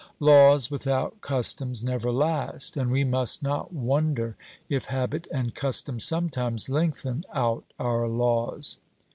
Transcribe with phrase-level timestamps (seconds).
[0.19, 4.35] Laws without customs never last; and we must not wonder
[4.67, 8.77] if habit and custom sometimes lengthen out our laws.